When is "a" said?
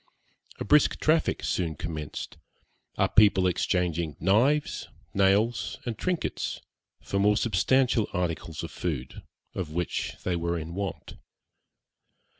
0.59-0.65